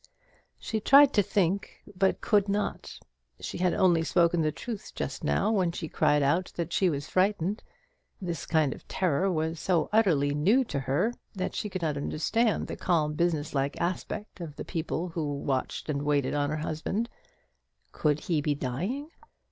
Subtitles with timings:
[0.57, 2.97] She tried to think, but could not.
[3.39, 7.07] She had only spoken the truth just now, when she cried out that she was
[7.07, 7.61] frightened.
[8.19, 12.65] This kind of terror was so utterly new to her that she could not understand
[12.65, 17.07] the calm business like aspect of the people who watched and waited on her husband.
[17.91, 19.11] Could he be dying?